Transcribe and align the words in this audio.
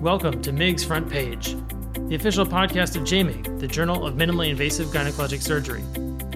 Welcome 0.00 0.40
to 0.40 0.50
MIGS 0.50 0.82
Front 0.82 1.10
Page, 1.10 1.56
the 2.08 2.14
official 2.14 2.46
podcast 2.46 2.96
of 2.96 3.02
JMIG, 3.02 3.60
the 3.60 3.66
Journal 3.66 4.06
of 4.06 4.14
Minimally 4.14 4.48
Invasive 4.48 4.86
Gynecologic 4.86 5.42
Surgery. 5.42 5.82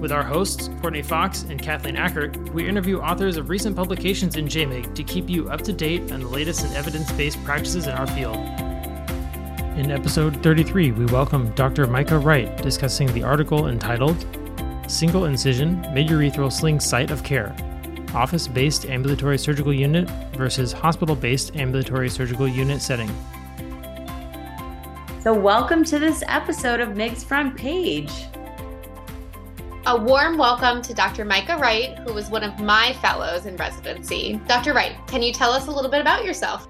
With 0.03 0.13
our 0.13 0.23
hosts, 0.23 0.69
Courtney 0.83 1.01
Fox 1.01 1.45
and 1.45 1.63
Kathleen 1.63 1.97
Ackert, 1.97 2.53
we 2.53 2.69
interview 2.69 3.01
authors 3.01 3.39
of 3.39 3.49
recent 3.49 3.75
publications 3.75 4.37
in 4.37 4.49
JMIG 4.49 4.95
to 4.95 5.03
keep 5.03 5.31
you 5.31 5.49
up 5.49 5.63
to 5.63 5.73
date 5.73 6.13
on 6.13 6.21
the 6.21 6.29
latest 6.29 6.67
in 6.67 6.75
evidence 6.75 7.11
based 7.13 7.43
practices 7.43 7.87
in 7.87 7.95
our 7.95 8.07
field. 8.09 8.37
In 9.79 9.91
episode 9.91 10.43
33, 10.43 10.93
we 10.93 11.07
welcome 11.07 11.51
Dr. 11.53 11.87
Micah 11.87 12.19
Wright 12.19 12.55
discussing 12.63 13.11
the 13.15 13.23
article 13.23 13.69
entitled 13.69 14.27
Single 14.89 15.25
Incision 15.25 15.77
Midurethral 15.85 16.53
Sling 16.53 16.81
Site 16.81 17.11
of 17.11 17.25
Care 17.25 17.57
Office 18.15 18.47
based 18.47 18.85
ambulatory 18.85 19.39
surgical 19.39 19.73
unit 19.73 20.09
versus 20.37 20.71
hospital 20.71 21.17
based 21.17 21.57
ambulatory 21.57 22.11
surgical 22.11 22.47
unit 22.47 22.83
setting. 22.83 23.11
So, 25.25 25.33
welcome 25.33 25.85
to 25.85 25.99
this 25.99 26.23
episode 26.29 26.81
of 26.81 26.97
MIGS 26.99 27.25
Front 27.25 27.57
Page. 27.57 28.13
A 29.87 29.99
warm 29.99 30.37
welcome 30.37 30.83
to 30.83 30.93
Dr. 30.93 31.25
Micah 31.25 31.57
Wright, 31.57 31.99
who 32.01 32.13
was 32.13 32.29
one 32.29 32.45
of 32.45 32.61
my 32.61 32.93
fellows 33.01 33.47
in 33.47 33.57
residency. 33.57 34.39
Dr. 34.47 34.75
Wright, 34.75 34.95
can 35.07 35.23
you 35.23 35.33
tell 35.33 35.51
us 35.51 35.67
a 35.67 35.71
little 35.71 35.91
bit 35.91 36.03
about 36.03 36.27
yourself? 36.27 36.69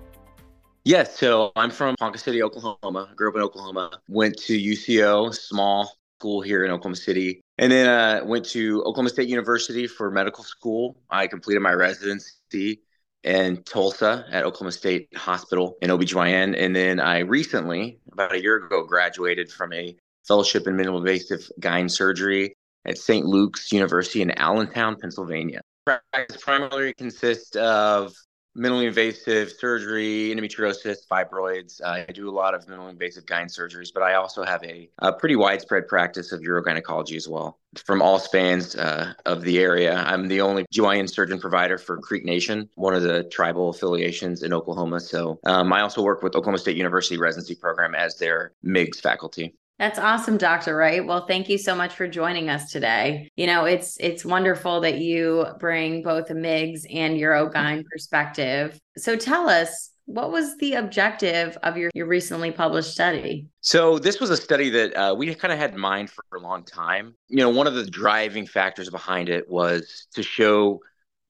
Yes, 0.84 1.18
so 1.18 1.50
I'm 1.56 1.68
from 1.68 1.96
Ponca 1.98 2.16
City, 2.16 2.44
Oklahoma. 2.44 3.08
I 3.10 3.14
grew 3.16 3.28
up 3.28 3.34
in 3.34 3.40
Oklahoma. 3.40 3.90
Went 4.08 4.38
to 4.42 4.56
UCO, 4.56 5.34
small 5.34 5.92
school 6.20 6.40
here 6.40 6.64
in 6.64 6.70
Oklahoma 6.70 6.94
City, 6.94 7.40
and 7.58 7.72
then 7.72 7.88
uh, 7.88 8.24
went 8.24 8.44
to 8.50 8.82
Oklahoma 8.82 9.08
State 9.08 9.28
University 9.28 9.88
for 9.88 10.12
medical 10.12 10.44
school. 10.44 10.96
I 11.10 11.26
completed 11.26 11.58
my 11.58 11.72
residency 11.72 12.82
in 13.24 13.62
Tulsa 13.62 14.26
at 14.30 14.44
Oklahoma 14.44 14.72
State 14.72 15.08
Hospital 15.16 15.76
in 15.80 15.90
OBGYN. 15.90 16.54
And 16.58 16.76
then 16.76 17.00
I 17.00 17.20
recently, 17.20 17.98
about 18.12 18.34
a 18.34 18.40
year 18.40 18.64
ago, 18.64 18.84
graduated 18.84 19.50
from 19.50 19.72
a 19.72 19.96
fellowship 20.26 20.66
in 20.66 20.76
minimal 20.76 21.00
invasive 21.00 21.48
gyne 21.60 21.88
surgery 21.88 22.54
at 22.84 22.98
St. 22.98 23.24
Luke's 23.24 23.72
University 23.72 24.22
in 24.22 24.30
Allentown, 24.32 24.96
Pennsylvania. 25.00 25.60
Practice 25.86 26.42
primarily 26.42 26.94
consists 26.94 27.56
of 27.56 28.14
minimally 28.56 28.86
invasive 28.86 29.52
surgery, 29.52 30.32
endometriosis, 30.34 31.06
fibroids. 31.10 31.80
Uh, 31.82 32.04
I 32.08 32.12
do 32.12 32.28
a 32.28 32.32
lot 32.32 32.54
of 32.54 32.66
minimally 32.66 32.90
invasive 32.90 33.26
gyne 33.26 33.46
surgeries, 33.46 33.92
but 33.92 34.02
I 34.02 34.14
also 34.14 34.44
have 34.44 34.62
a, 34.64 34.88
a 34.98 35.12
pretty 35.12 35.36
widespread 35.36 35.88
practice 35.88 36.32
of 36.32 36.40
urogynecology 36.40 37.16
as 37.16 37.28
well 37.28 37.58
from 37.76 38.00
all 38.00 38.18
spans 38.18 38.76
uh, 38.76 39.12
of 39.26 39.42
the 39.42 39.58
area. 39.58 39.96
I'm 39.96 40.28
the 40.28 40.40
only 40.40 40.64
GYN 40.72 41.10
surgeon 41.10 41.40
provider 41.40 41.78
for 41.78 41.98
Creek 41.98 42.24
Nation, 42.24 42.68
one 42.76 42.94
of 42.94 43.02
the 43.02 43.24
tribal 43.24 43.70
affiliations 43.70 44.42
in 44.42 44.52
Oklahoma. 44.52 45.00
So 45.00 45.40
um, 45.44 45.72
I 45.72 45.80
also 45.80 46.02
work 46.02 46.22
with 46.22 46.36
Oklahoma 46.36 46.58
State 46.58 46.76
University 46.76 47.18
residency 47.18 47.54
program 47.54 47.94
as 47.94 48.16
their 48.18 48.52
MIGS 48.62 49.00
faculty. 49.00 49.54
That's 49.78 49.98
awesome, 49.98 50.38
Dr. 50.38 50.76
Wright. 50.76 51.04
Well, 51.04 51.26
thank 51.26 51.48
you 51.48 51.58
so 51.58 51.74
much 51.74 51.94
for 51.94 52.06
joining 52.06 52.48
us 52.48 52.70
today. 52.70 53.30
You 53.34 53.46
know, 53.46 53.64
it's 53.64 53.96
it's 53.98 54.24
wonderful 54.24 54.80
that 54.82 54.98
you 54.98 55.46
bring 55.58 56.02
both 56.02 56.30
a 56.30 56.34
MIGS 56.34 56.86
and 56.92 57.16
Urogyne 57.16 57.84
perspective. 57.86 58.78
So 58.96 59.16
tell 59.16 59.48
us, 59.48 59.90
what 60.06 60.30
was 60.30 60.56
the 60.58 60.74
objective 60.74 61.56
of 61.62 61.76
your, 61.76 61.90
your 61.94 62.06
recently 62.06 62.52
published 62.52 62.92
study? 62.92 63.48
So, 63.62 63.98
this 63.98 64.20
was 64.20 64.30
a 64.30 64.36
study 64.36 64.70
that 64.70 64.94
uh, 64.94 65.14
we 65.14 65.34
kind 65.34 65.52
of 65.52 65.58
had 65.58 65.72
in 65.72 65.80
mind 65.80 66.10
for 66.10 66.24
a 66.36 66.40
long 66.40 66.64
time. 66.64 67.14
You 67.28 67.38
know, 67.38 67.50
one 67.50 67.66
of 67.66 67.74
the 67.74 67.86
driving 67.86 68.46
factors 68.46 68.90
behind 68.90 69.28
it 69.28 69.48
was 69.48 70.06
to 70.14 70.22
show 70.22 70.80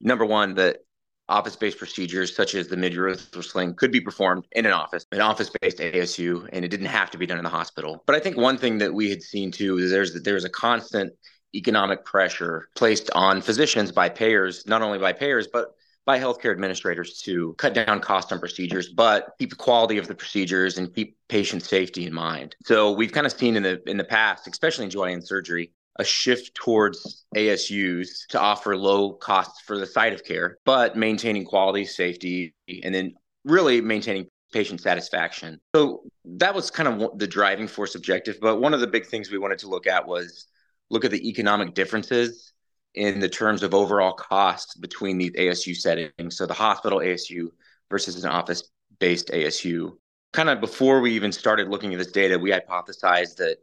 number 0.01 0.25
one, 0.25 0.55
that 0.55 0.77
office 1.27 1.55
based 1.55 1.77
procedures 1.77 2.35
such 2.35 2.55
as 2.55 2.67
the 2.67 2.75
midurethral 2.75 3.43
sling 3.43 3.73
could 3.73 3.91
be 3.91 4.01
performed 4.01 4.45
in 4.51 4.65
an 4.65 4.71
office, 4.71 5.05
an 5.11 5.21
office 5.21 5.49
based 5.61 5.79
ASU, 5.79 6.47
and 6.53 6.63
it 6.63 6.69
didn't 6.69 6.85
have 6.87 7.09
to 7.11 7.17
be 7.17 7.25
done 7.25 7.37
in 7.37 7.43
the 7.43 7.49
hospital. 7.49 8.03
But 8.05 8.15
I 8.15 8.19
think 8.19 8.37
one 8.37 8.57
thing 8.57 8.77
that 8.79 8.93
we 8.93 9.09
had 9.09 9.21
seen 9.21 9.51
too 9.51 9.77
is 9.77 9.91
there's 9.91 10.21
there's 10.23 10.45
a 10.45 10.49
constant 10.49 11.13
economic 11.53 12.05
pressure 12.05 12.67
placed 12.75 13.09
on 13.11 13.41
physicians 13.41 13.91
by 13.91 14.09
payers, 14.09 14.67
not 14.67 14.81
only 14.81 14.99
by 14.99 15.13
payers, 15.13 15.47
but 15.47 15.73
by 16.05 16.19
healthcare 16.19 16.51
administrators 16.51 17.19
to 17.21 17.53
cut 17.57 17.73
down 17.73 17.99
cost 17.99 18.31
on 18.31 18.39
procedures, 18.39 18.89
but 18.89 19.33
keep 19.39 19.49
the 19.49 19.55
quality 19.55 19.97
of 19.97 20.07
the 20.07 20.13
procedures 20.13 20.77
and 20.77 20.93
keep 20.93 21.17
patient 21.29 21.63
safety 21.63 22.05
in 22.05 22.13
mind. 22.13 22.55
So 22.63 22.91
we've 22.91 23.11
kind 23.11 23.25
of 23.25 23.33
seen 23.33 23.55
in 23.55 23.63
the 23.63 23.81
in 23.89 23.97
the 23.97 24.03
past, 24.03 24.47
especially 24.47 24.85
in 24.85 24.91
GYN 24.91 25.25
surgery, 25.25 25.71
a 25.97 26.03
shift 26.03 26.55
towards 26.55 27.25
ASUs 27.35 28.27
to 28.29 28.39
offer 28.39 28.75
low 28.75 29.13
costs 29.13 29.61
for 29.61 29.77
the 29.77 29.85
site 29.85 30.13
of 30.13 30.23
care, 30.23 30.57
but 30.65 30.97
maintaining 30.97 31.45
quality, 31.45 31.85
safety, 31.85 32.53
and 32.83 32.93
then 32.93 33.13
really 33.45 33.81
maintaining 33.81 34.27
patient 34.51 34.81
satisfaction. 34.81 35.59
So 35.75 36.03
that 36.25 36.53
was 36.53 36.71
kind 36.71 36.87
of 36.89 37.17
the 37.17 37.27
driving 37.27 37.67
force 37.67 37.95
objective. 37.95 38.37
But 38.41 38.57
one 38.57 38.73
of 38.73 38.79
the 38.79 38.87
big 38.87 39.05
things 39.05 39.31
we 39.31 39.37
wanted 39.37 39.59
to 39.59 39.69
look 39.69 39.87
at 39.87 40.07
was 40.07 40.47
look 40.89 41.05
at 41.05 41.11
the 41.11 41.29
economic 41.29 41.73
differences 41.73 42.51
in 42.93 43.19
the 43.19 43.29
terms 43.29 43.63
of 43.63 43.73
overall 43.73 44.13
cost 44.13 44.79
between 44.81 45.17
these 45.17 45.31
ASU 45.31 45.75
settings. 45.75 46.37
So 46.37 46.45
the 46.45 46.53
hospital 46.53 46.99
ASU 46.99 47.47
versus 47.89 48.23
an 48.23 48.31
office 48.31 48.69
based 48.99 49.29
ASU. 49.29 49.91
Kind 50.33 50.49
of 50.49 50.59
before 50.59 51.01
we 51.01 51.11
even 51.11 51.31
started 51.31 51.69
looking 51.69 51.93
at 51.93 51.97
this 51.97 52.11
data, 52.11 52.37
we 52.37 52.51
hypothesized 52.51 53.37
that 53.37 53.57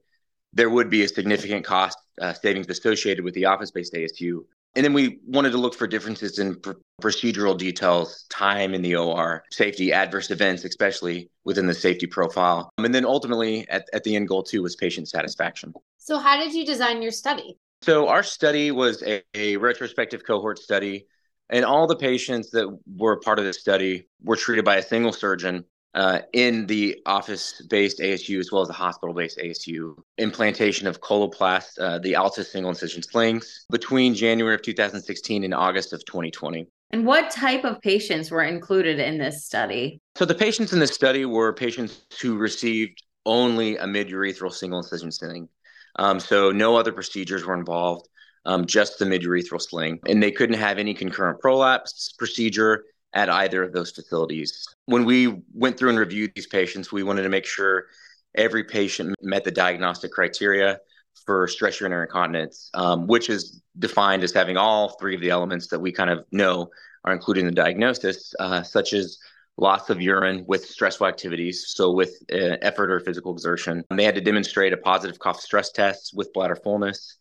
there 0.53 0.71
would 0.71 0.91
be 0.91 1.03
a 1.05 1.09
significant 1.09 1.65
cost 1.65 1.99
uh, 2.21 2.33
savings 2.33 2.69
associated 2.69 3.25
with 3.25 3.35
the 3.35 3.47
office 3.47 3.71
based 3.71 3.95
ASU. 3.95 4.45
And 4.75 4.85
then 4.85 4.95
we 4.95 5.19
wanted 5.27 5.51
to 5.51 5.59
look 5.59 5.75
for 5.75 5.87
differences 5.87 6.39
in 6.39 6.57
pr- 6.57 6.73
procedural 7.03 7.57
details, 7.59 8.25
time 8.31 8.73
in 8.73 8.81
the 8.81 8.97
OR, 8.97 9.45
safety, 9.51 9.93
adverse 9.93 10.31
events, 10.31 10.65
especially 10.65 11.31
within 11.45 11.67
the 11.67 11.75
safety 11.75 12.07
profile. 12.07 12.71
And 12.79 12.95
then 12.95 13.05
ultimately, 13.05 13.69
at, 13.69 13.87
at 13.93 14.03
the 14.05 14.17
end 14.17 14.29
goal, 14.29 14.43
too, 14.43 14.63
was 14.63 14.77
patient 14.77 15.09
satisfaction. 15.09 15.75
So, 15.99 16.19
how 16.19 16.39
did 16.39 16.55
you 16.55 16.65
design 16.65 17.03
your 17.03 17.11
study? 17.11 17.59
So, 17.83 18.09
our 18.09 18.23
study 18.23 18.71
was 18.71 19.03
a, 19.03 19.23
a 19.35 19.59
retrospective 19.59 20.25
cohort 20.25 20.59
study, 20.59 21.07
and 21.51 21.67
all 21.67 21.87
the 21.87 21.97
patients 21.97 22.51
that 22.53 22.67
were 22.97 23.21
part 23.21 23.39
of 23.39 23.45
the 23.45 23.53
study 23.53 24.09
were 24.23 24.37
treated 24.37 24.65
by 24.65 24.77
a 24.77 24.83
single 24.83 25.13
surgeon 25.13 25.65
uh, 25.95 26.21
in 26.33 26.67
the 26.67 26.99
office-based 27.07 27.99
ASU 28.01 28.39
as 28.39 28.51
well 28.51 28.63
as 28.63 28.69
the 28.69 28.75
hospital-based 28.75 29.39
ASU. 29.39 29.95
Implantation 30.19 30.87
of 30.87 31.01
Coloplast, 31.01 31.79
uh, 31.81 31.99
the 31.99 32.17
Altis 32.17 32.51
single 32.51 32.71
incision 32.71 33.03
slings, 33.03 33.67
between 33.71 34.15
January 34.15 34.55
of 34.55 34.63
2016 34.63 35.45
and 35.45 35.55
August 35.55 35.93
of 35.93 36.05
2020. 36.07 36.67
And 36.91 37.07
what 37.07 37.31
type 37.31 37.65
of 37.65 37.81
patients 37.81 38.31
were 38.31 38.43
included 38.43 38.99
in 38.99 39.19
this 39.19 39.45
study? 39.45 40.01
So 40.17 40.25
the 40.25 40.35
patients 40.35 40.73
in 40.73 40.79
this 40.79 40.93
study 40.93 41.25
were 41.25 41.53
patients 41.53 42.03
who 42.21 42.37
received 42.37 43.03
only 43.25 43.77
a 43.77 43.85
midurethral 43.85 44.53
single 44.53 44.81
incision 44.81 45.11
sling. 45.11 45.49
Um, 45.97 46.21
so 46.21 46.51
no 46.51 46.77
other 46.77 46.93
procedures 46.93 47.45
were 47.45 47.55
involved, 47.55 48.09
um, 48.45 48.67
just 48.67 48.99
the 48.99 49.05
midurethral 49.05 49.61
sling. 49.61 50.01
And 50.07 50.23
they 50.23 50.31
couldn't 50.31 50.59
have 50.59 50.79
any 50.79 50.95
concurrent 50.95 51.41
prolapse 51.41 52.15
procedure 52.19 52.85
at 53.15 53.29
either 53.29 53.63
of 53.63 53.73
those 53.73 53.91
facilities. 53.91 54.67
When 54.87 55.05
we 55.05 55.43
went 55.53 55.79
through 55.79 55.91
and 55.91 55.99
reviewed 55.99 56.33
these 56.35 56.47
patients, 56.47 56.93
we 56.93 57.03
wanted 57.03 57.23
to 57.23 57.29
make 57.29 57.47
sure 57.47 57.87
every 58.35 58.65
patient 58.65 59.15
met 59.21 59.45
the 59.45 59.51
diagnostic 59.51 60.13
criteria 60.13 60.81
for 61.27 61.47
stress 61.47 61.81
urinary 61.81 62.07
incontinence, 62.07 62.71
um, 62.75 63.07
which 63.07 63.29
is 63.29 63.63
defined 63.79 64.23
as 64.23 64.33
having 64.33 64.57
all 64.57 64.97
three 64.99 65.15
of 65.15 65.21
the 65.21 65.31
elements 65.31 65.69
that 65.69 65.79
we 65.79 65.93
kind 65.93 66.11
of 66.11 66.25
know 66.33 66.69
are 67.05 67.13
included 67.13 67.41
in 67.41 67.47
the 67.47 67.53
diagnosis, 67.53 68.35
uh, 68.41 68.63
such 68.63 68.93
as 68.93 69.19
loss 69.59 69.91
of 69.91 70.01
urine 70.01 70.45
with 70.49 70.65
stressful 70.65 71.07
activities, 71.07 71.67
so 71.69 71.93
with 71.93 72.17
uh, 72.33 72.57
effort 72.63 72.91
or 72.91 73.01
physical 73.01 73.33
exertion. 73.33 73.85
They 73.91 74.05
had 74.05 74.15
to 74.15 74.21
demonstrate 74.21 74.73
a 74.73 74.79
positive 74.79 75.19
cough 75.19 75.41
stress 75.41 75.71
test 75.71 76.13
with 76.17 76.33
bladder 76.33 76.57
fullness 76.57 77.19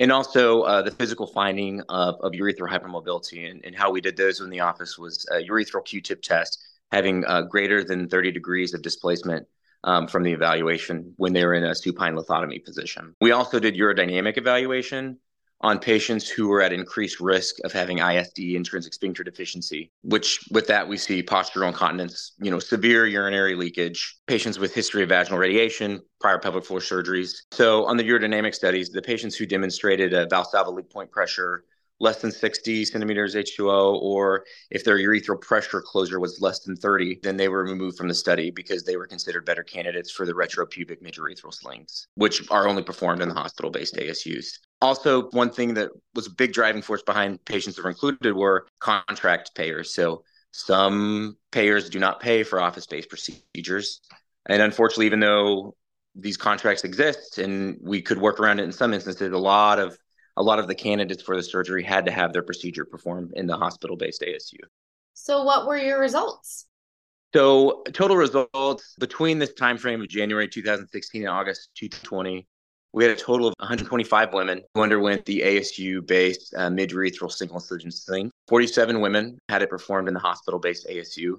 and 0.00 0.10
also 0.10 0.62
uh, 0.62 0.82
the 0.82 0.90
physical 0.90 1.26
finding 1.26 1.82
of, 1.90 2.16
of 2.22 2.32
urethral 2.32 2.68
hypermobility. 2.68 3.48
And, 3.48 3.64
and, 3.64 3.76
how 3.76 3.90
we 3.90 4.00
did 4.00 4.16
those 4.16 4.40
in 4.40 4.50
the 4.50 4.60
office 4.60 4.98
was 4.98 5.26
a 5.30 5.36
urethral 5.36 5.84
Q-tip 5.84 6.22
test 6.22 6.58
having 6.90 7.24
uh, 7.26 7.42
greater 7.42 7.84
than 7.84 8.08
30 8.08 8.32
degrees 8.32 8.74
of 8.74 8.82
displacement 8.82 9.46
um, 9.84 10.08
from 10.08 10.24
the 10.24 10.32
evaluation 10.32 11.14
when 11.16 11.32
they 11.32 11.44
were 11.44 11.54
in 11.54 11.64
a 11.64 11.74
supine 11.74 12.14
lithotomy 12.14 12.64
position. 12.64 13.14
We 13.20 13.30
also 13.32 13.60
did 13.60 13.76
urodynamic 13.76 14.38
evaluation 14.38 15.18
on 15.62 15.78
patients 15.78 16.28
who 16.28 16.48
were 16.48 16.62
at 16.62 16.72
increased 16.72 17.20
risk 17.20 17.56
of 17.64 17.72
having 17.72 17.98
ISD, 17.98 18.38
intrinsic 18.38 18.94
sphincter 18.94 19.22
deficiency, 19.22 19.90
which 20.02 20.40
with 20.50 20.66
that 20.66 20.88
we 20.88 20.96
see 20.96 21.22
postural 21.22 21.68
incontinence, 21.68 22.32
you 22.40 22.50
know, 22.50 22.58
severe 22.58 23.06
urinary 23.06 23.54
leakage, 23.54 24.16
patients 24.26 24.58
with 24.58 24.74
history 24.74 25.02
of 25.02 25.10
vaginal 25.10 25.38
radiation, 25.38 26.00
prior 26.20 26.38
pelvic 26.38 26.64
floor 26.64 26.80
surgeries. 26.80 27.32
So 27.52 27.84
on 27.86 27.96
the 27.96 28.04
urodynamic 28.08 28.54
studies, 28.54 28.90
the 28.90 29.02
patients 29.02 29.36
who 29.36 29.46
demonstrated 29.46 30.12
a 30.14 30.26
Valsalva 30.26 30.72
leak 30.72 30.90
point 30.90 31.10
pressure 31.10 31.64
less 32.00 32.20
than 32.20 32.32
60 32.32 32.84
centimeters 32.86 33.34
H2O, 33.34 34.00
or 34.00 34.44
if 34.70 34.84
their 34.84 34.98
urethral 34.98 35.40
pressure 35.40 35.80
closure 35.80 36.18
was 36.18 36.40
less 36.40 36.60
than 36.60 36.74
30, 36.74 37.20
then 37.22 37.36
they 37.36 37.48
were 37.48 37.62
removed 37.62 37.98
from 37.98 38.08
the 38.08 38.14
study 38.14 38.50
because 38.50 38.84
they 38.84 38.96
were 38.96 39.06
considered 39.06 39.44
better 39.44 39.62
candidates 39.62 40.10
for 40.10 40.24
the 40.26 40.32
retropubic 40.32 41.02
midurethral 41.02 41.52
slings, 41.52 42.08
which 42.14 42.50
are 42.50 42.66
only 42.66 42.82
performed 42.82 43.22
in 43.22 43.28
the 43.28 43.34
hospital 43.34 43.70
based 43.70 43.96
ASUs. 43.96 44.58
Also, 44.80 45.28
one 45.30 45.50
thing 45.50 45.74
that 45.74 45.90
was 46.14 46.26
a 46.26 46.30
big 46.30 46.52
driving 46.52 46.82
force 46.82 47.02
behind 47.02 47.44
patients 47.44 47.76
that 47.76 47.84
were 47.84 47.90
included 47.90 48.34
were 48.34 48.66
contract 48.80 49.54
payers. 49.54 49.94
So 49.94 50.24
Some 50.52 51.36
payers 51.52 51.90
do 51.90 51.98
not 51.98 52.20
pay 52.20 52.42
for 52.42 52.60
office 52.60 52.86
based 52.86 53.08
procedures. 53.08 54.00
And 54.46 54.60
unfortunately, 54.62 55.06
even 55.06 55.20
though 55.20 55.76
these 56.14 56.36
contracts 56.36 56.84
exist 56.84 57.38
and 57.38 57.78
we 57.80 58.02
could 58.02 58.18
work 58.18 58.40
around 58.40 58.58
it 58.58 58.64
in 58.64 58.72
some 58.72 58.92
instances, 58.92 59.32
a 59.32 59.38
lot 59.38 59.78
of 59.78 59.96
a 60.36 60.42
lot 60.42 60.58
of 60.58 60.68
the 60.68 60.74
candidates 60.74 61.22
for 61.22 61.36
the 61.36 61.42
surgery 61.42 61.82
had 61.82 62.06
to 62.06 62.12
have 62.12 62.32
their 62.32 62.42
procedure 62.42 62.84
performed 62.84 63.32
in 63.34 63.46
the 63.46 63.56
hospital 63.56 63.96
based 63.96 64.22
ASU. 64.22 64.58
So, 65.14 65.42
what 65.42 65.66
were 65.66 65.76
your 65.76 66.00
results? 66.00 66.66
So, 67.34 67.82
total 67.92 68.16
results 68.16 68.96
between 68.98 69.38
this 69.38 69.52
time 69.52 69.76
frame 69.76 70.00
of 70.00 70.08
January 70.08 70.48
2016 70.48 71.22
and 71.22 71.30
August 71.30 71.70
2020, 71.76 72.46
we 72.92 73.04
had 73.04 73.12
a 73.12 73.20
total 73.20 73.46
of 73.46 73.54
125 73.58 74.34
women 74.34 74.62
who 74.74 74.82
underwent 74.82 75.24
the 75.24 75.40
ASU 75.40 76.04
based 76.04 76.52
uh, 76.56 76.70
mid-urethral 76.70 77.30
single 77.30 77.58
incision 77.58 77.90
sling. 77.90 78.30
47 78.48 79.00
women 79.00 79.38
had 79.48 79.62
it 79.62 79.70
performed 79.70 80.08
in 80.08 80.14
the 80.14 80.20
hospital 80.20 80.58
based 80.58 80.88
ASU, 80.88 81.36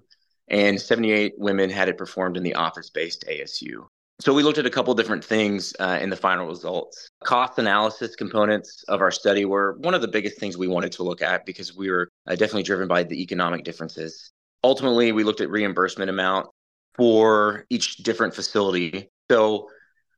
and 0.48 0.80
78 0.80 1.34
women 1.38 1.70
had 1.70 1.90
it 1.90 1.98
performed 1.98 2.38
in 2.38 2.44
the 2.44 2.56
office 2.56 2.90
based 2.90 3.26
ASU. 3.28 3.86
So 4.22 4.36
we 4.36 4.44
looked 4.44 4.60
at 4.60 4.68
a 4.68 4.70
couple 4.70 4.94
different 4.94 5.26
things 5.26 5.74
uh, 5.80 5.98
in 6.00 6.12
the 6.12 6.16
final 6.16 6.46
results. 6.46 7.10
Cost 7.24 7.58
analysis 7.58 8.16
components 8.16 8.84
of 8.88 9.02
our 9.02 9.10
study 9.10 9.46
were 9.46 9.78
one 9.80 9.96
of 9.96 10.02
the 10.02 10.08
biggest 10.08 10.38
things 10.38 10.56
we 10.56 10.68
wanted 10.68 10.92
to 10.92 11.04
look 11.04 11.24
at 11.24 11.44
because 11.44 11.76
we 11.76 11.90
were 11.90 12.08
uh, 12.28 12.36
definitely 12.36 12.62
driven 12.62 12.88
by 12.88 13.02
the 13.02 13.20
economic 13.20 13.64
differences. 13.64 14.32
Ultimately, 14.64 15.12
we 15.12 15.24
looked 15.24 15.42
at 15.42 15.50
reimbursement 15.50 16.12
amount 16.12 16.50
for 16.94 17.66
each 17.72 17.98
different 17.98 18.36
facility. 18.36 19.10
So 19.32 19.70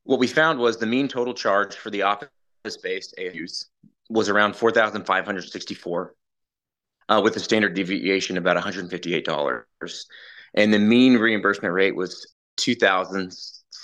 what 0.03 0.19
we 0.19 0.27
found 0.27 0.59
was 0.59 0.75
the 0.75 0.85
mean 0.85 1.07
total 1.07 1.33
charge 1.33 1.73
for 1.73 1.89
the 1.89 2.01
office-based 2.01 3.15
ASUs 3.17 3.67
was 4.09 4.27
around 4.27 4.57
4,564 4.57 6.15
uh, 7.07 7.21
with 7.23 7.37
a 7.37 7.39
standard 7.39 7.73
deviation 7.73 8.35
about 8.35 8.57
$158. 8.57 9.63
And 10.55 10.73
the 10.73 10.79
mean 10.79 11.15
reimbursement 11.15 11.73
rate 11.73 11.95
was 11.95 12.33
2,000 12.57 13.33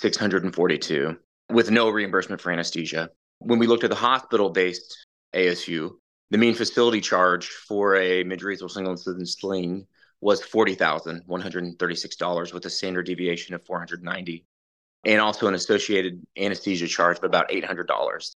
642 0.00 1.16
with 1.50 1.70
no 1.70 1.90
reimbursement 1.90 2.40
for 2.40 2.50
anesthesia. 2.50 3.10
When 3.40 3.58
we 3.58 3.66
looked 3.66 3.84
at 3.84 3.90
the 3.90 3.96
hospital 3.96 4.48
based 4.48 5.06
ASU, 5.34 5.90
the 6.30 6.38
mean 6.38 6.54
facility 6.54 7.02
charge 7.02 7.48
for 7.48 7.96
a 7.96 8.24
midurethral 8.24 8.70
single 8.70 8.92
incision 8.92 9.26
sling 9.26 9.86
was 10.22 10.40
$40,136 10.42 12.54
with 12.54 12.64
a 12.64 12.70
standard 12.70 13.04
deviation 13.06 13.54
of 13.54 13.62
490 13.64 14.46
and 15.04 15.20
also 15.20 15.48
an 15.48 15.54
associated 15.54 16.26
anesthesia 16.36 16.86
charge 16.86 17.18
of 17.18 17.24
about 17.24 17.50
$800. 17.50 18.34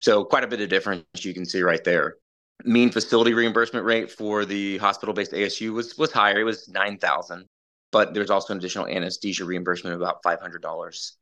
So 0.00 0.24
quite 0.24 0.44
a 0.44 0.48
bit 0.48 0.60
of 0.60 0.68
difference 0.68 1.04
you 1.20 1.34
can 1.34 1.44
see 1.44 1.62
right 1.62 1.82
there. 1.82 2.18
Mean 2.64 2.90
facility 2.90 3.34
reimbursement 3.34 3.84
rate 3.84 4.12
for 4.12 4.44
the 4.44 4.78
hospital 4.78 5.12
based 5.14 5.32
ASU 5.32 5.72
was 5.72 5.98
was 5.98 6.12
higher. 6.12 6.38
It 6.40 6.44
was 6.44 6.68
9,000 6.68 7.46
but 7.92 8.14
there's 8.14 8.30
also 8.30 8.52
an 8.52 8.58
additional 8.58 8.86
anesthesia 8.86 9.44
reimbursement 9.44 9.94
of 9.94 10.00
about 10.00 10.22
$500. 10.22 11.12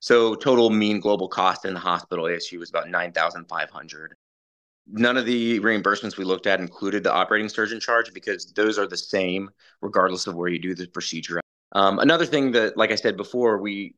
So 0.00 0.34
total 0.34 0.70
mean 0.70 1.00
global 1.00 1.28
cost 1.28 1.64
in 1.64 1.74
the 1.74 1.80
hospital 1.80 2.24
ASU 2.24 2.58
was 2.58 2.70
about 2.70 2.90
9,500. 2.90 4.14
None 4.88 5.16
of 5.16 5.26
the 5.26 5.60
reimbursements 5.60 6.16
we 6.16 6.24
looked 6.24 6.48
at 6.48 6.58
included 6.58 7.04
the 7.04 7.12
operating 7.12 7.48
surgeon 7.48 7.78
charge 7.78 8.12
because 8.12 8.52
those 8.52 8.78
are 8.78 8.86
the 8.86 8.96
same 8.96 9.48
regardless 9.80 10.26
of 10.26 10.34
where 10.34 10.48
you 10.48 10.58
do 10.58 10.74
the 10.74 10.88
procedure. 10.88 11.40
Um, 11.72 12.00
another 12.00 12.26
thing 12.26 12.50
that, 12.52 12.76
like 12.76 12.90
I 12.90 12.96
said 12.96 13.16
before, 13.16 13.58
we 13.58 13.94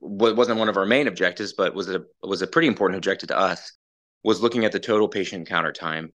wasn't 0.00 0.58
one 0.58 0.68
of 0.68 0.76
our 0.76 0.86
main 0.86 1.08
objectives, 1.08 1.52
but 1.52 1.74
was 1.74 1.90
a 1.90 2.04
was 2.22 2.42
a 2.42 2.46
pretty 2.46 2.68
important 2.68 2.96
objective 2.96 3.28
to 3.28 3.38
us, 3.38 3.72
was 4.22 4.40
looking 4.40 4.64
at 4.64 4.72
the 4.72 4.80
total 4.80 5.08
patient 5.08 5.40
encounter 5.40 5.72
time. 5.72 6.12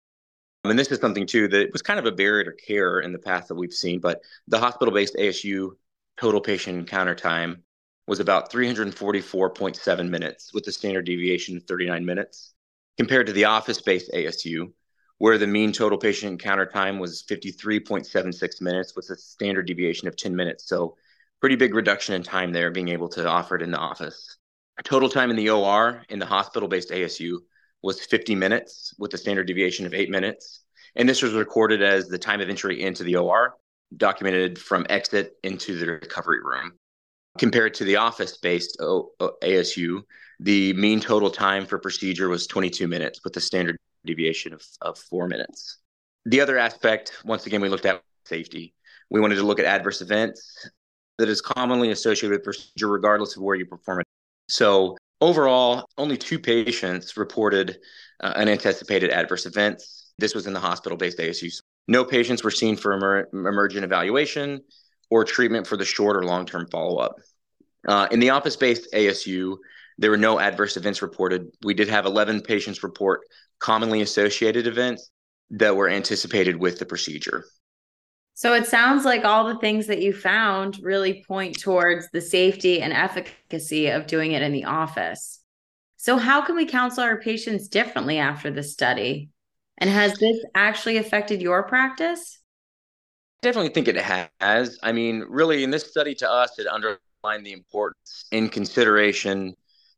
And 0.63 0.77
this 0.77 0.91
is 0.91 0.99
something 0.99 1.25
too 1.25 1.47
that 1.47 1.71
was 1.71 1.81
kind 1.81 1.99
of 1.99 2.05
a 2.05 2.11
barrier 2.11 2.43
to 2.43 2.51
care 2.51 2.99
in 2.99 3.11
the 3.11 3.19
past 3.19 3.47
that 3.47 3.55
we've 3.55 3.73
seen, 3.73 3.99
but 3.99 4.21
the 4.47 4.59
hospital-based 4.59 5.15
ASU 5.15 5.71
total 6.19 6.41
patient 6.41 6.77
encounter 6.77 7.15
time 7.15 7.63
was 8.07 8.19
about 8.19 8.51
344.7 8.51 10.09
minutes 10.09 10.53
with 10.53 10.67
a 10.67 10.71
standard 10.71 11.05
deviation 11.05 11.57
of 11.57 11.63
39 11.63 12.05
minutes 12.05 12.53
compared 12.97 13.27
to 13.27 13.33
the 13.33 13.45
office-based 13.45 14.11
ASU 14.13 14.71
where 15.21 15.37
the 15.37 15.45
mean 15.45 15.71
total 15.71 15.99
patient 15.99 16.31
encounter 16.31 16.65
time 16.65 16.97
was 16.97 17.21
53.76 17.29 18.59
minutes 18.59 18.95
with 18.95 19.07
a 19.11 19.15
standard 19.15 19.67
deviation 19.67 20.07
of 20.07 20.15
10 20.15 20.35
minutes. 20.35 20.67
So 20.67 20.97
pretty 21.39 21.55
big 21.55 21.75
reduction 21.75 22.15
in 22.15 22.23
time 22.23 22.51
there 22.51 22.71
being 22.71 22.87
able 22.87 23.07
to 23.09 23.27
offer 23.27 23.55
it 23.55 23.61
in 23.61 23.69
the 23.69 23.77
office. 23.77 24.37
Total 24.83 25.09
time 25.09 25.29
in 25.29 25.35
the 25.35 25.51
OR 25.51 26.03
in 26.09 26.17
the 26.17 26.25
hospital-based 26.25 26.89
ASU 26.89 27.37
was 27.83 28.05
50 28.05 28.35
minutes 28.35 28.93
with 28.99 29.13
a 29.13 29.17
standard 29.17 29.47
deviation 29.47 29.85
of 29.85 29.93
eight 29.93 30.09
minutes. 30.09 30.61
And 30.95 31.07
this 31.07 31.21
was 31.21 31.33
recorded 31.33 31.81
as 31.81 32.07
the 32.07 32.17
time 32.17 32.41
of 32.41 32.49
entry 32.49 32.81
into 32.81 33.03
the 33.03 33.15
OR, 33.15 33.55
documented 33.95 34.59
from 34.59 34.85
exit 34.89 35.33
into 35.43 35.77
the 35.77 35.85
recovery 35.87 36.41
room. 36.43 36.73
Compared 37.37 37.73
to 37.75 37.85
the 37.85 37.95
office 37.95 38.37
based 38.37 38.77
ASU, 38.79 40.01
the 40.39 40.73
mean 40.73 40.99
total 40.99 41.29
time 41.29 41.65
for 41.65 41.79
procedure 41.79 42.27
was 42.27 42.47
22 42.47 42.87
minutes 42.87 43.21
with 43.23 43.37
a 43.37 43.41
standard 43.41 43.77
deviation 44.05 44.53
of, 44.53 44.63
of 44.81 44.97
four 44.97 45.27
minutes. 45.27 45.77
The 46.25 46.41
other 46.41 46.57
aspect, 46.57 47.13
once 47.23 47.45
again, 47.45 47.61
we 47.61 47.69
looked 47.69 47.85
at 47.85 48.01
safety. 48.25 48.73
We 49.09 49.21
wanted 49.21 49.35
to 49.35 49.43
look 49.43 49.59
at 49.59 49.65
adverse 49.65 50.01
events 50.01 50.69
that 51.17 51.29
is 51.29 51.41
commonly 51.41 51.91
associated 51.91 52.31
with 52.37 52.43
procedure, 52.43 52.87
regardless 52.87 53.35
of 53.35 53.43
where 53.43 53.55
you 53.55 53.65
perform 53.65 54.01
it. 54.01 54.07
So 54.49 54.97
Overall, 55.21 55.85
only 55.99 56.17
two 56.17 56.39
patients 56.39 57.15
reported 57.15 57.77
uh, 58.21 58.33
unanticipated 58.35 59.11
adverse 59.11 59.45
events. 59.45 60.13
This 60.17 60.33
was 60.33 60.47
in 60.47 60.53
the 60.53 60.59
hospital 60.59 60.97
based 60.97 61.19
ASUs. 61.19 61.61
No 61.87 62.03
patients 62.03 62.43
were 62.43 62.51
seen 62.51 62.75
for 62.75 62.93
emer- 62.93 63.29
emergent 63.31 63.85
evaluation 63.85 64.61
or 65.11 65.23
treatment 65.23 65.67
for 65.67 65.77
the 65.77 65.85
short 65.85 66.17
or 66.17 66.23
long 66.23 66.45
term 66.45 66.67
follow 66.71 66.97
up. 66.97 67.15
Uh, 67.87 68.07
in 68.11 68.19
the 68.19 68.31
office 68.31 68.55
based 68.55 68.87
ASU, 68.93 69.57
there 69.97 70.09
were 70.09 70.17
no 70.17 70.39
adverse 70.39 70.75
events 70.77 71.01
reported. 71.01 71.47
We 71.63 71.75
did 71.75 71.89
have 71.89 72.05
11 72.05 72.41
patients 72.41 72.81
report 72.81 73.21
commonly 73.59 74.01
associated 74.01 74.65
events 74.65 75.11
that 75.51 75.75
were 75.75 75.89
anticipated 75.89 76.55
with 76.55 76.79
the 76.79 76.85
procedure. 76.85 77.45
So 78.33 78.53
it 78.53 78.65
sounds 78.65 79.05
like 79.05 79.23
all 79.23 79.45
the 79.45 79.59
things 79.59 79.87
that 79.87 80.01
you 80.01 80.13
found 80.13 80.79
really 80.81 81.23
point 81.27 81.59
towards 81.59 82.09
the 82.11 82.21
safety 82.21 82.81
and 82.81 82.93
efficacy 82.93 83.87
of 83.87 84.07
doing 84.07 84.31
it 84.31 84.41
in 84.41 84.51
the 84.51 84.65
office. 84.65 85.41
So, 85.97 86.17
how 86.17 86.41
can 86.41 86.55
we 86.55 86.65
counsel 86.65 87.03
our 87.03 87.19
patients 87.19 87.67
differently 87.67 88.17
after 88.17 88.49
this 88.49 88.73
study? 88.73 89.29
And 89.77 89.89
has 89.89 90.17
this 90.17 90.43
actually 90.55 90.97
affected 90.97 91.41
your 91.41 91.63
practice? 91.63 92.39
Definitely 93.41 93.69
think 93.69 93.87
it 93.87 93.97
has. 93.97 94.79
I 94.81 94.91
mean, 94.91 95.25
really, 95.29 95.63
in 95.63 95.69
this 95.69 95.87
study 95.87 96.15
to 96.15 96.31
us, 96.31 96.57
it 96.57 96.67
underlined 96.67 97.45
the 97.45 97.53
importance 97.53 98.25
in 98.31 98.49
consideration 98.49 99.55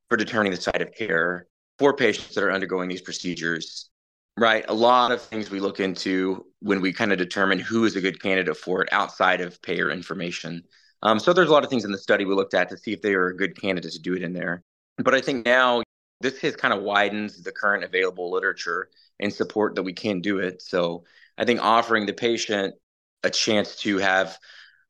for 0.09 0.17
determining 0.17 0.51
the 0.51 0.61
site 0.61 0.81
of 0.81 0.93
care 0.93 1.47
for 1.79 1.93
patients 1.93 2.35
that 2.35 2.43
are 2.43 2.51
undergoing 2.51 2.89
these 2.89 3.01
procedures 3.01 3.89
Right. 4.35 4.65
A 4.67 4.73
lot 4.73 5.11
of 5.11 5.21
things 5.21 5.51
we 5.51 5.59
look 5.59 5.79
into 5.79 6.47
when 6.59 6.81
we 6.81 6.91
kind 6.91 7.11
of 7.11 7.19
determine 7.19 7.59
who 7.59 7.85
is 7.85 7.95
a 7.95 8.01
good 8.01 8.21
candidate 8.21 8.57
for 8.57 8.81
it 8.81 8.89
outside 8.91 9.41
of 9.41 9.61
payer 9.61 9.91
information. 9.91 10.63
Um, 11.03 11.19
so 11.19 11.33
there's 11.33 11.49
a 11.49 11.51
lot 11.51 11.63
of 11.63 11.69
things 11.69 11.85
in 11.85 11.91
the 11.91 11.99
study 11.99 12.25
we 12.25 12.33
looked 12.33 12.55
at 12.55 12.69
to 12.69 12.77
see 12.77 12.93
if 12.93 13.01
they 13.01 13.15
were 13.15 13.27
a 13.27 13.37
good 13.37 13.59
candidate 13.59 13.91
to 13.91 13.99
do 13.99 14.15
it 14.15 14.23
in 14.23 14.33
there. 14.33 14.63
But 14.97 15.13
I 15.13 15.21
think 15.21 15.45
now 15.45 15.83
this 16.21 16.39
has 16.39 16.55
kind 16.55 16.73
of 16.73 16.81
widens 16.81 17.43
the 17.43 17.51
current 17.51 17.83
available 17.83 18.31
literature 18.31 18.89
and 19.19 19.31
support 19.31 19.75
that 19.75 19.83
we 19.83 19.93
can 19.93 20.19
do 20.19 20.39
it. 20.39 20.63
So 20.63 21.03
I 21.37 21.45
think 21.45 21.61
offering 21.61 22.07
the 22.07 22.13
patient 22.13 22.73
a 23.21 23.29
chance 23.29 23.75
to 23.77 23.97
have 23.99 24.39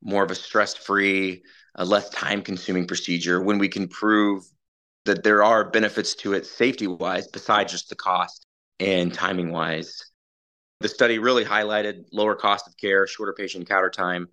more 0.02 0.24
of 0.24 0.32
a 0.32 0.36
stress-free, 0.36 1.44
a 1.76 1.84
less 1.84 2.10
time-consuming 2.12 2.88
procedure 2.88 3.42
when 3.42 3.58
we 3.58 3.68
can 3.68 3.90
prove 3.90 4.46
that 5.06 5.24
there 5.24 5.44
are 5.44 5.70
benefits 5.70 6.16
to 6.16 6.34
it 6.34 6.46
safety-wise 6.46 7.28
besides 7.28 7.74
just 7.74 7.90
the 7.90 7.96
cost 7.96 8.43
and 8.80 9.14
timing 9.14 9.52
wise. 9.52 10.04
The 10.80 10.90
study 10.90 11.20
really 11.20 11.46
highlighted 11.46 12.06
lower 12.12 12.36
cost 12.36 12.68
of 12.68 12.76
care, 12.78 13.08
shorter 13.08 13.34
patient 13.34 13.62
encounter 13.62 13.90
time, 13.90 14.28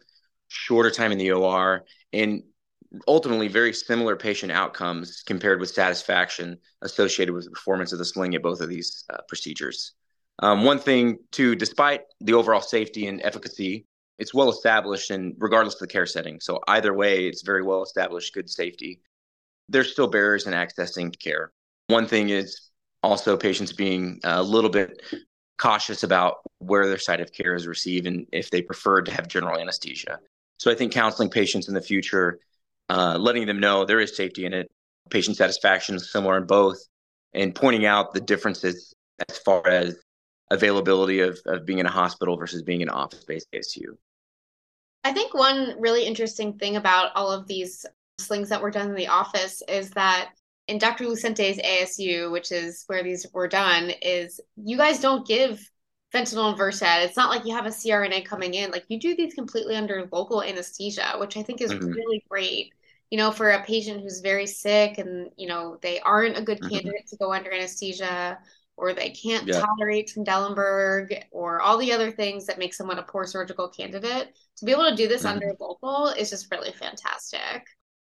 shorter 0.49 0.91
time 0.91 1.13
in 1.13 1.19
the 1.19 1.31
OR, 1.33 1.85
and 2.13 2.43
ultimately 3.07 3.49
very 3.49 3.73
similar 3.73 4.17
patient 4.17 4.51
outcomes 4.51 5.23
compared 5.25 5.61
with 5.61 5.71
satisfaction 5.71 6.59
associated 6.83 7.33
with 7.33 7.45
the 7.45 7.51
performance 7.51 7.93
of 7.93 7.99
the 7.99 8.05
sling 8.05 8.35
at 8.35 8.43
both 8.43 8.61
of 8.61 8.69
these 8.69 9.05
uh, 9.11 9.19
procedures. 9.29 9.93
Um, 10.41 10.65
one 10.65 10.79
thing, 10.79 11.19
too, 11.31 11.55
despite 11.55 12.03
the 12.21 12.35
overall 12.35 12.63
safety 12.63 13.07
and 13.07 13.21
efficacy, 13.23 13.87
it's 14.19 14.35
well 14.35 14.51
established 14.51 15.11
and 15.11 15.35
regardless 15.39 15.75
of 15.75 15.81
the 15.81 15.87
care 15.87 16.07
setting. 16.07 16.41
So 16.41 16.61
either 16.67 16.93
way, 16.93 17.27
it's 17.27 17.43
very 17.43 17.63
well 17.63 17.83
established, 17.83 18.35
good 18.35 18.51
safety. 18.51 19.01
There's 19.69 19.93
still 19.93 20.09
barriers 20.09 20.47
in 20.47 20.53
accessing 20.53 21.17
care. 21.19 21.53
One 21.87 22.07
thing 22.07 22.31
is 22.31 22.70
also 23.03 23.37
patients 23.37 23.73
being 23.73 24.21
a 24.25 24.43
little 24.43 24.71
bit 24.71 25.01
cautious 25.59 26.03
about 26.03 26.39
where 26.59 26.89
their 26.89 26.99
site 26.99 27.21
of 27.21 27.33
care 27.33 27.55
is 27.55 27.67
received 27.67 28.07
and 28.07 28.27
if 28.33 28.51
they 28.51 28.63
prefer 28.63 29.03
to 29.03 29.13
have 29.13 29.29
general 29.29 29.59
anesthesia. 29.59 30.19
So 30.59 30.71
I 30.71 30.75
think 30.75 30.93
counseling 30.93 31.31
patients 31.31 31.69
in 31.69 31.75
the 31.75 31.81
future, 31.81 32.39
uh, 32.89 33.17
letting 33.19 33.47
them 33.47 33.61
know 33.61 33.85
there 33.85 34.01
is 34.01 34.17
safety 34.17 34.47
in 34.47 34.53
it, 34.53 34.71
patient 35.11 35.37
satisfaction 35.37 35.95
is 35.97 36.11
similar 36.11 36.37
in 36.37 36.45
both, 36.45 36.79
and 37.33 37.55
pointing 37.55 37.87
out 37.87 38.13
the 38.13 38.21
differences 38.21 38.95
as 39.29 39.39
far 39.39 39.67
as 39.69 39.97
availability 40.51 41.21
of, 41.21 41.39
of 41.47 41.65
being 41.65 41.79
in 41.79 41.87
a 41.87 41.91
hospital 41.91 42.37
versus 42.37 42.63
being 42.63 42.81
in 42.81 42.89
an 42.89 42.95
office 42.95 43.25
based 43.25 43.49
ASU. 43.55 43.97
I 45.05 45.13
think 45.13 45.33
one 45.33 45.77
really 45.79 46.05
interesting 46.05 46.59
thing 46.59 46.77
about 46.77 47.13
all 47.15 47.31
of 47.31 47.47
these 47.47 47.87
slings 48.19 48.49
that 48.49 48.61
were 48.61 48.71
done 48.71 48.89
in 48.89 48.95
the 48.95 49.09
office 49.09 49.63
is 49.69 49.91
that 49.91 50.31
in 50.71 50.79
Dr. 50.79 51.05
Lucente's 51.05 51.59
ASU, 51.59 52.31
which 52.31 52.53
is 52.53 52.85
where 52.87 53.03
these 53.03 53.27
were 53.35 53.49
done, 53.49 53.91
is 54.03 54.41
you 54.57 54.77
guys 54.77 55.01
don't 55.01 55.27
give 55.27 55.61
fentanyl 56.15 56.51
and 56.51 56.57
Versed. 56.57 56.83
It's 56.85 57.17
not 57.17 57.29
like 57.29 57.45
you 57.45 57.55
have 57.57 57.67
a 57.67 57.71
CRNA 57.71 58.25
coming 58.25 58.55
in. 58.55 58.71
Like 58.71 58.85
you 58.87 59.01
do 59.01 59.17
these 59.17 59.35
completely 59.35 59.75
under 59.75 60.09
local 60.13 60.45
anesthesia, 60.45 61.15
which 61.19 61.37
I 61.37 61.43
think 61.43 61.61
is 61.61 61.73
mm-hmm. 61.73 61.91
really 61.91 62.25
great. 62.31 62.73
You 63.11 63.19
know, 63.19 63.33
for 63.33 63.51
a 63.51 63.65
patient 63.65 64.01
who's 64.01 64.21
very 64.21 64.47
sick 64.47 64.99
and, 64.99 65.31
you 65.37 65.49
know, 65.49 65.79
they 65.83 65.99
aren't 65.99 66.39
a 66.39 66.43
good 66.43 66.61
mm-hmm. 66.61 66.73
candidate 66.73 67.09
to 67.09 67.17
go 67.17 67.33
under 67.33 67.53
anesthesia 67.53 68.39
or 68.77 68.93
they 68.93 69.11
can't 69.11 69.49
yeah. 69.49 69.61
tolerate 69.61 70.13
Trendelenburg 70.15 71.25
or 71.33 71.61
all 71.61 71.79
the 71.79 71.93
other 71.93 72.13
things 72.13 72.47
that 72.47 72.61
make 72.61 72.75
someone 72.75 73.01
a 73.01 73.03
poor 73.03 73.27
surgical 73.27 73.69
candidate. 73.69 74.29
To 74.59 74.65
be 74.65 74.71
able 74.71 74.89
to 74.89 74.95
do 74.95 75.09
this 75.09 75.25
mm-hmm. 75.25 75.33
under 75.33 75.57
local 75.59 76.15
is 76.17 76.31
just 76.31 76.49
really 76.53 76.71
fantastic 76.71 77.67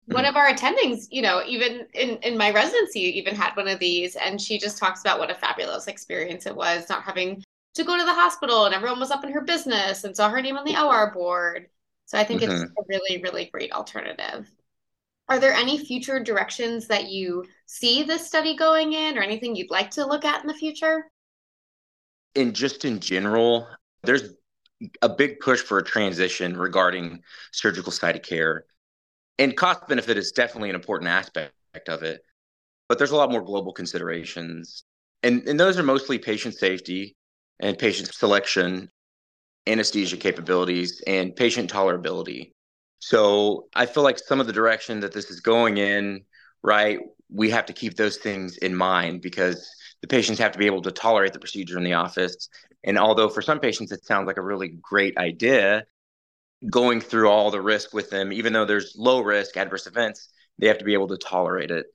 one 0.09 0.25
of 0.25 0.37
our 0.37 0.49
attendings, 0.53 1.07
you 1.11 1.23
know, 1.23 1.43
even 1.47 1.87
in, 1.93 2.17
in 2.19 2.37
my 2.39 2.51
residency, 2.51 3.01
even 3.01 3.35
had 3.35 3.55
one 3.55 3.69
of 3.69 3.79
these. 3.79 4.17
And 4.17 4.41
she 4.41 4.59
just 4.59 4.79
talks 4.79 5.01
about 5.01 5.19
what 5.19 5.31
a 5.31 5.35
fabulous 5.35 5.87
experience 5.87 6.47
it 6.47 6.57
was 6.57 6.89
not 6.89 7.03
having 7.03 7.43
to 7.75 7.85
go 7.85 7.97
to 7.97 8.05
the 8.05 8.15
hospital 8.15 8.65
and 8.65 8.75
everyone 8.75 9.01
was 9.01 9.11
up 9.11 9.25
in 9.25 9.33
her 9.33 9.43
business 9.43 10.05
and 10.05 10.17
saw 10.17 10.31
her 10.31 10.41
name 10.41 10.57
on 10.57 10.65
the 10.65 10.83
OR 10.83 11.13
board. 11.13 11.69
So 12.07 12.19
I 12.19 12.25
think 12.25 12.41
mm-hmm. 12.41 12.63
it's 12.63 12.73
a 12.73 12.83
really, 12.89 13.23
really 13.23 13.51
great 13.53 13.73
alternative. 13.73 14.51
Are 15.29 15.39
there 15.39 15.53
any 15.53 15.79
future 15.85 16.19
directions 16.19 16.87
that 16.87 17.11
you 17.11 17.45
see 17.67 18.03
this 18.03 18.27
study 18.27 18.57
going 18.57 18.95
in 18.95 19.19
or 19.19 19.23
anything 19.23 19.55
you'd 19.55 19.71
like 19.71 19.91
to 19.93 20.07
look 20.07 20.25
at 20.25 20.41
in 20.41 20.47
the 20.47 20.55
future? 20.55 21.11
And 22.35 22.55
just 22.55 22.87
in 22.87 22.99
general, 22.99 23.69
there's 24.05 24.35
a 25.03 25.09
big 25.09 25.41
push 25.41 25.61
for 25.61 25.79
a 25.79 25.85
transition 25.85 26.57
regarding 26.57 27.23
surgical 27.53 27.93
site 27.93 28.17
of 28.17 28.23
care 28.23 28.65
and 29.39 29.57
cost 29.57 29.87
benefit 29.89 30.17
is 30.17 30.33
definitely 30.33 30.69
an 30.69 30.75
important 30.75 31.11
aspect 31.11 31.53
of 31.89 32.03
it 32.03 32.23
but 32.89 32.97
there's 32.99 33.11
a 33.11 33.17
lot 33.17 33.31
more 33.31 33.43
global 33.43 33.73
considerations. 33.73 34.85
And 35.23 35.47
and 35.47 35.61
those 35.61 35.79
are 35.79 35.83
mostly 35.83 36.19
patient 36.19 36.55
safety 36.55 37.17
and 37.61 37.79
patient 37.79 38.13
selection 38.13 38.91
anesthesia 39.67 40.17
capabilities 40.17 41.03
and 41.07 41.37
patient 41.37 41.71
tolerability. 41.71 42.53
So 43.01 43.69
i 43.75 43.87
feel 43.87 44.03
like 44.03 44.19
some 44.19 44.41
of 44.41 44.47
the 44.47 44.53
direction 44.53 45.01
that 45.01 45.13
this 45.13 45.31
is 45.31 45.41
going 45.41 45.77
in 45.77 46.25
right 46.63 46.99
we 47.31 47.51
have 47.51 47.67
to 47.67 47.73
keep 47.75 47.95
those 47.95 48.17
things 48.17 48.57
in 48.59 48.75
mind 48.75 49.21
because 49.21 49.71
the 50.01 50.09
patients 50.09 50.39
have 50.39 50.53
to 50.53 50.59
be 50.59 50.67
able 50.67 50.83
to 50.83 50.91
tolerate 50.91 51.33
the 51.33 51.39
procedure 51.39 51.77
in 51.77 51.85
the 51.85 51.93
office. 51.93 52.49
And 52.85 52.97
although 52.97 53.29
for 53.29 53.43
some 53.43 53.61
patients 53.61 53.93
it 53.93 54.05
sounds 54.05 54.27
like 54.27 54.39
a 54.39 54.43
really 54.43 54.69
great 54.81 55.17
idea 55.19 55.85
going 56.71 57.01
through 57.01 57.29
all 57.29 57.51
the 57.51 57.61
risk 57.61 57.95
with 57.95 58.11
them, 58.11 58.33
even 58.33 58.53
though 58.53 58.65
there's 58.65 58.95
low 58.97 59.21
risk 59.21 59.57
adverse 59.57 59.87
events, 59.87 60.29
they 60.59 60.67
have 60.67 60.79
to 60.79 60.85
be 60.85 60.95
able 60.95 61.09
to 61.09 61.17
tolerate 61.17 61.71
it. 61.71 61.87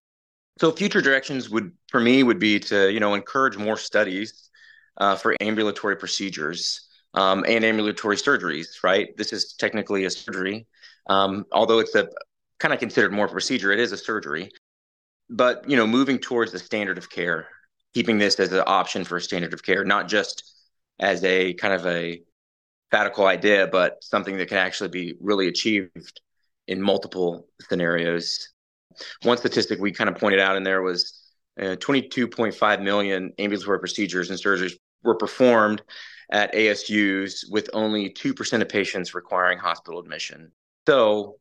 So 0.60 0.72
future 0.72 1.02
directions 1.02 1.50
would, 1.50 1.72
for 1.90 2.00
me, 2.00 2.24
would 2.24 2.40
be 2.40 2.60
to 2.60 2.92
you 2.92 3.00
know 3.00 3.14
encourage 3.14 3.58
more 3.58 3.78
studies 3.78 4.50
uh, 4.98 5.16
for 5.16 5.36
ambulatory 5.42 5.96
procedures 5.96 6.88
um, 7.14 7.44
and 7.48 7.66
ambulatory 7.66 8.16
surgeries. 8.16 8.84
Right, 8.84 9.16
this 9.18 9.34
is 9.34 9.54
technically 9.54 10.06
a 10.06 10.10
surgery, 10.10 10.68
um, 11.08 11.46
although 11.52 11.80
it's 11.80 11.96
a 11.96 12.10
kind 12.60 12.74
of 12.74 12.80
considered 12.80 13.12
more 13.12 13.28
procedure. 13.28 13.72
It 13.72 13.80
is 13.80 13.92
a 13.92 13.98
surgery, 13.98 14.52
but 15.30 15.70
you 15.70 15.76
know, 15.76 15.88
moving 15.88 16.20
towards 16.20 16.52
the 16.52 16.60
standard 16.60 16.98
of 16.98 17.10
care, 17.10 17.48
keeping 17.94 18.18
this 18.18 18.40
as 18.40 18.54
an 18.54 18.64
option 18.66 19.04
for 19.04 19.18
a 19.18 19.22
standard 19.22 19.54
of 19.54 19.64
care, 19.64 19.84
not 19.84 20.08
just 20.08 20.54
as 21.00 21.24
a 21.24 21.54
kind 21.56 21.74
of 21.74 21.86
a 21.88 22.22
fatical 22.94 23.26
idea, 23.26 23.68
but 23.68 24.04
something 24.04 24.38
that 24.38 24.50
can 24.50 24.58
actually 24.58 24.90
be 24.90 25.16
really 25.20 25.48
achieved 25.48 26.22
in 26.68 26.82
multiple 26.82 27.48
scenarios. 27.68 28.50
One 29.24 29.38
statistic 29.38 29.80
we 29.80 29.92
kind 29.92 30.10
of 30.10 30.18
pointed 30.18 30.40
out 30.40 30.56
in 30.56 30.64
there 30.64 30.82
was 30.82 31.20
uh, 31.60 31.76
22.5 31.78 32.82
million 32.82 33.34
ambulatory 33.40 33.80
procedures 33.80 34.30
and 34.30 34.40
surgeries 34.40 34.74
were 35.04 35.16
performed 35.16 35.82
at 36.32 36.54
ASUs 36.54 37.44
with 37.50 37.70
only 37.74 38.12
2% 38.12 38.62
of 38.62 38.70
patients 38.70 39.14
requiring 39.14 39.58
hospital 39.58 40.00
admission. 40.00 40.52
So, 40.88 41.38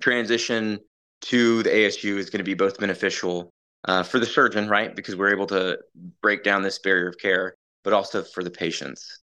transition 0.00 0.78
to 1.22 1.62
the 1.62 1.70
ASU 1.70 2.16
is 2.16 2.30
going 2.30 2.38
to 2.38 2.44
be 2.44 2.54
both 2.54 2.78
beneficial 2.78 3.52
uh, 3.84 4.02
for 4.02 4.18
the 4.18 4.26
surgeon, 4.26 4.68
right? 4.68 4.94
Because 4.94 5.16
we're 5.16 5.32
able 5.32 5.46
to 5.48 5.78
break 6.22 6.44
down 6.44 6.62
this 6.62 6.78
barrier 6.78 7.08
of 7.08 7.18
care, 7.18 7.54
but 7.82 7.92
also 7.92 8.22
for 8.22 8.42
the 8.44 8.50
patients. 8.50 9.20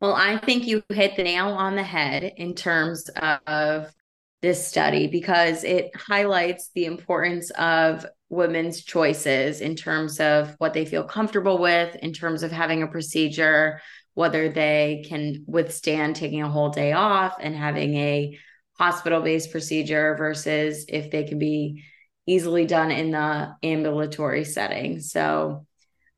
Well, 0.00 0.14
I 0.14 0.38
think 0.38 0.66
you 0.66 0.82
hit 0.88 1.16
the 1.16 1.24
nail 1.24 1.48
on 1.48 1.76
the 1.76 1.82
head 1.82 2.32
in 2.36 2.54
terms 2.54 3.10
of 3.46 3.92
this 4.40 4.66
study 4.66 5.08
because 5.08 5.62
it 5.62 5.94
highlights 5.94 6.70
the 6.74 6.86
importance 6.86 7.50
of 7.50 8.06
women's 8.30 8.82
choices 8.82 9.60
in 9.60 9.76
terms 9.76 10.18
of 10.18 10.54
what 10.56 10.72
they 10.72 10.86
feel 10.86 11.04
comfortable 11.04 11.58
with, 11.58 11.94
in 11.96 12.14
terms 12.14 12.42
of 12.42 12.50
having 12.50 12.82
a 12.82 12.86
procedure, 12.86 13.82
whether 14.14 14.48
they 14.48 15.04
can 15.06 15.44
withstand 15.46 16.16
taking 16.16 16.42
a 16.42 16.50
whole 16.50 16.70
day 16.70 16.92
off 16.92 17.36
and 17.38 17.54
having 17.54 17.94
a 17.96 18.38
hospital 18.78 19.20
based 19.20 19.50
procedure 19.50 20.14
versus 20.16 20.86
if 20.88 21.10
they 21.10 21.24
can 21.24 21.38
be 21.38 21.84
easily 22.26 22.64
done 22.64 22.90
in 22.90 23.10
the 23.10 23.54
ambulatory 23.62 24.44
setting. 24.44 25.00
So, 25.00 25.66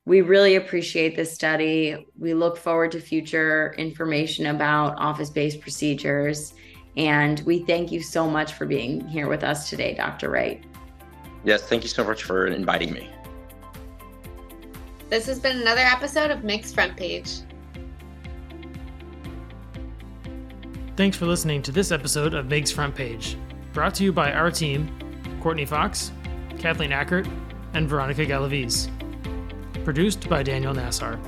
we 0.05 0.21
really 0.21 0.57
appreciate 0.57 1.15
this 1.15 1.33
study. 1.33 2.07
We 2.19 2.35
look 2.35 2.57
forward 2.57 2.91
to 2.93 3.01
future 3.01 3.75
information 3.79 4.47
about 4.47 4.99
office 4.99 5.31
based 5.31 5.61
procedures. 5.61 6.55
And 6.97 7.41
we 7.41 7.61
thank 7.61 7.93
you 7.93 8.03
so 8.03 8.29
much 8.29 8.53
for 8.55 8.67
being 8.67 9.07
here 9.09 9.29
with 9.29 9.45
us 9.45 9.71
today, 9.71 9.95
Dr. 9.95 10.29
Wright. 10.29 10.63
Yes, 11.45 11.63
thank 11.63 11.83
you 11.83 11.89
so 11.89 12.05
much 12.05 12.25
for 12.25 12.47
inviting 12.47 12.93
me. 12.93 13.11
This 15.09 15.27
has 15.27 15.39
been 15.39 15.61
another 15.61 15.81
episode 15.83 16.31
of 16.31 16.43
MIGS 16.43 16.75
Front 16.75 16.97
Page. 16.97 17.41
Thanks 20.97 21.17
for 21.17 21.27
listening 21.27 21.63
to 21.63 21.73
this 21.73 21.91
episode 21.91 22.35
of 22.35 22.47
MIGS 22.47 22.73
Front 22.73 22.95
Page, 22.95 23.37
brought 23.73 23.95
to 23.97 24.05
you 24.05 24.13
by 24.13 24.33
our 24.33 24.51
team 24.51 24.91
Courtney 25.41 25.65
Fox, 25.65 26.13
Kathleen 26.59 26.91
Ackert, 26.91 27.29
and 27.75 27.89
Veronica 27.89 28.27
Galaviz. 28.27 28.91
Produced 29.85 30.29
by 30.29 30.45
Daniel 30.45 30.73
Nassar. 30.73 31.19